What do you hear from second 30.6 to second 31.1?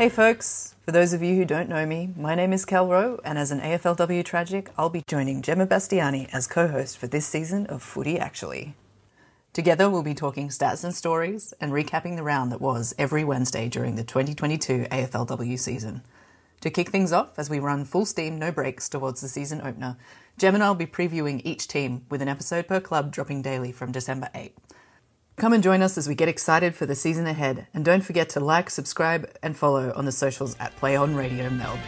at Play